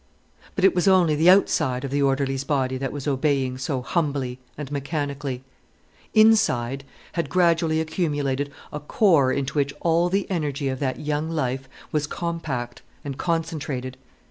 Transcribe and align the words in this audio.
But 0.55 0.65
it 0.65 0.73
was 0.73 0.87
only 0.87 1.13
the 1.13 1.29
outside 1.29 1.83
of 1.85 1.91
the 1.91 2.01
orderly's 2.01 2.43
body 2.43 2.75
that 2.79 2.91
was 2.91 3.07
obeying 3.07 3.59
so 3.59 3.83
humbly 3.83 4.39
and 4.57 4.71
mechanically. 4.71 5.43
Inside 6.15 6.83
had 7.11 7.29
gradually 7.29 7.79
accumulated 7.79 8.51
a 8.73 8.79
core 8.79 9.31
into 9.31 9.53
which 9.53 9.75
all 9.81 10.09
the 10.09 10.27
energy 10.27 10.69
of 10.69 10.79
that 10.79 10.99
young 10.99 11.29
life 11.29 11.69
was 11.91 12.07
compact 12.07 12.81
and 13.05 13.19
concentrated. 13.19 13.95